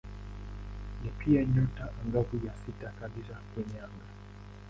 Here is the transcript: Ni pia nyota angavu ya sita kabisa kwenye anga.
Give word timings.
Ni 1.03 1.09
pia 1.11 1.45
nyota 1.45 1.91
angavu 2.03 2.45
ya 2.47 2.53
sita 2.55 2.91
kabisa 2.99 3.37
kwenye 3.53 3.79
anga. 3.79 4.05